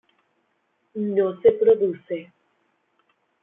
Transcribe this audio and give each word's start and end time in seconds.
No 0.95 1.39
se 1.41 1.51
produce. 1.51 2.33